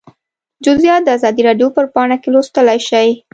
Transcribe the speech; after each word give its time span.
جزییات 0.65 1.01
د 1.03 1.09
ازادي 1.17 1.41
راډیو 1.47 1.67
په 1.75 1.81
پاڼه 1.95 2.17
کې 2.21 2.29
لوستلی 2.33 2.79
شئ 2.87 3.09